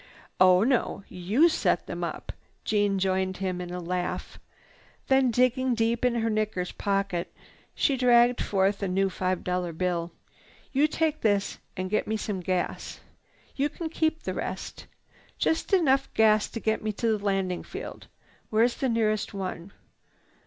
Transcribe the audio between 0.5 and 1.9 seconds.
no; you set